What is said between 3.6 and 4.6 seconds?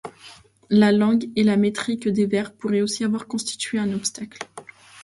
un obstacle.